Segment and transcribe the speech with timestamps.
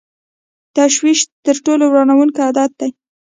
[0.75, 2.89] تشویش تر ټولو ورانوونکی عادت دی.